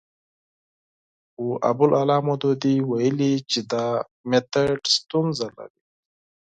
خو 1.31 1.45
ابوالاعلی 1.69 2.17
مودودي 2.27 2.75
ویلي 2.89 3.33
چې 3.51 3.59
دا 3.71 3.85
میتود 4.29 4.81
ستونزه 4.97 5.47
لري. 5.57 5.81